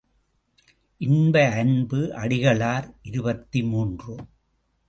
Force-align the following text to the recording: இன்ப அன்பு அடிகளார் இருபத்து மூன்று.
இன்ப 1.01 1.43
அன்பு 1.51 1.99
அடிகளார் 2.15 2.87
இருபத்து 3.01 3.63
மூன்று. 3.63 4.15